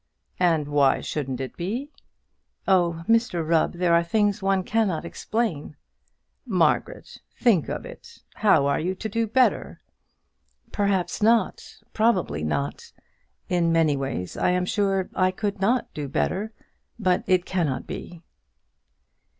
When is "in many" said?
13.47-13.95